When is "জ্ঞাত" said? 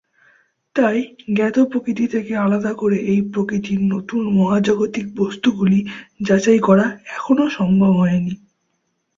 1.33-1.57